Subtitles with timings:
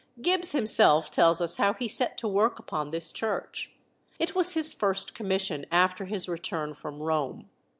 [0.19, 3.71] Gibbs himself tells us how he set to work upon this church.
[4.17, 7.51] It was his first commission after his return from Rome.